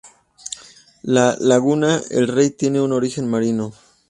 [1.03, 3.71] La laguna El Rey tiene un origen marino.